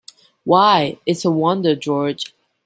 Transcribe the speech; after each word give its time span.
Why, 0.45 0.97
it's 1.05 1.25
a 1.25 1.29
wonder, 1.31 1.75
George! 1.75 2.33